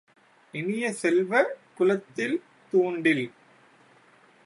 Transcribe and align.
இனிய 0.53 0.85
செல்வ, 0.93 1.31
குளத்தில் 1.75 2.35
தூண்டில்! 2.73 3.25